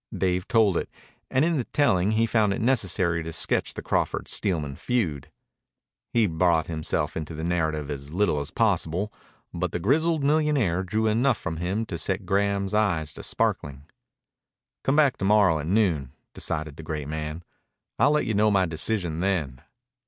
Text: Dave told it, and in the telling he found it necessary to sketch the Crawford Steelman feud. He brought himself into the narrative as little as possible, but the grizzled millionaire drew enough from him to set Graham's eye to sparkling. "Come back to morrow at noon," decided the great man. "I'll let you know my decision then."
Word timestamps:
Dave 0.17 0.47
told 0.47 0.77
it, 0.77 0.89
and 1.29 1.45
in 1.45 1.57
the 1.57 1.63
telling 1.63 2.13
he 2.13 2.25
found 2.25 2.53
it 2.53 2.59
necessary 2.59 3.21
to 3.21 3.31
sketch 3.31 3.75
the 3.75 3.83
Crawford 3.83 4.27
Steelman 4.27 4.75
feud. 4.75 5.29
He 6.11 6.25
brought 6.25 6.65
himself 6.65 7.15
into 7.15 7.35
the 7.35 7.43
narrative 7.43 7.91
as 7.91 8.11
little 8.11 8.39
as 8.39 8.49
possible, 8.49 9.13
but 9.53 9.71
the 9.73 9.79
grizzled 9.79 10.23
millionaire 10.23 10.81
drew 10.81 11.05
enough 11.05 11.37
from 11.37 11.57
him 11.57 11.85
to 11.85 11.99
set 11.99 12.25
Graham's 12.25 12.73
eye 12.73 13.05
to 13.13 13.21
sparkling. 13.21 13.83
"Come 14.83 14.95
back 14.95 15.17
to 15.17 15.25
morrow 15.25 15.59
at 15.59 15.67
noon," 15.67 16.13
decided 16.33 16.77
the 16.77 16.81
great 16.81 17.07
man. 17.07 17.43
"I'll 17.99 18.09
let 18.09 18.25
you 18.25 18.33
know 18.33 18.49
my 18.49 18.65
decision 18.65 19.19
then." 19.19 19.61